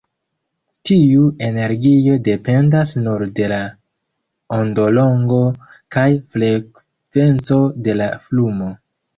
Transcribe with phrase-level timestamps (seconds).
[0.89, 3.59] Tiu energio dependas nur de la
[4.57, 5.39] ondolongo
[5.97, 8.77] kaj frekvenco de la lumo.